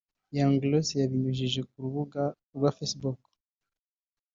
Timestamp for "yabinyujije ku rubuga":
1.01-2.21